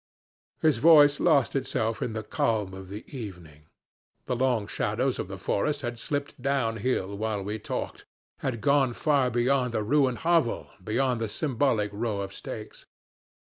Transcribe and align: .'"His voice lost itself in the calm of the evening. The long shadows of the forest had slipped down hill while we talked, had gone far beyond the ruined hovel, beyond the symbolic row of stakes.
.'"His 0.63 0.77
voice 0.77 1.19
lost 1.19 1.55
itself 1.55 2.01
in 2.01 2.13
the 2.13 2.23
calm 2.23 2.73
of 2.73 2.89
the 2.89 3.05
evening. 3.15 3.67
The 4.25 4.35
long 4.35 4.65
shadows 4.65 5.19
of 5.19 5.27
the 5.27 5.37
forest 5.37 5.81
had 5.81 5.99
slipped 5.99 6.41
down 6.41 6.77
hill 6.77 7.15
while 7.15 7.43
we 7.43 7.59
talked, 7.59 8.05
had 8.39 8.61
gone 8.61 8.93
far 8.93 9.29
beyond 9.29 9.73
the 9.75 9.83
ruined 9.83 10.17
hovel, 10.25 10.71
beyond 10.83 11.21
the 11.21 11.29
symbolic 11.29 11.91
row 11.93 12.21
of 12.21 12.33
stakes. 12.33 12.87